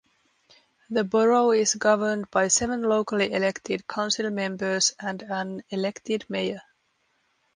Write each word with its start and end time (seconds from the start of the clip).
The 0.89 1.03
borough 1.03 1.51
is 1.51 1.75
governed 1.75 2.31
by 2.31 2.47
seven 2.47 2.81
locally 2.81 3.31
elected 3.31 3.85
Council 3.87 4.31
Members 4.31 4.95
and 4.99 5.21
an 5.21 5.63
elected 5.69 6.25
mayor. 6.27 6.63